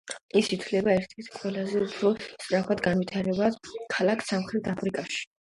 [0.39, 3.61] ის ითვლება ერთ-ერთ ყველაზე უფრო სწრაფად განვითარებად
[3.99, 5.25] ქალაქად სამხრეთ აფრიკაში.